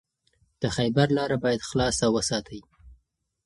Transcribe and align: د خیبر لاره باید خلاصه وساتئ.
د 0.61 0.63
خیبر 0.75 1.07
لاره 1.17 1.37
باید 1.43 1.67
خلاصه 1.69 2.05
وساتئ. 2.15 2.61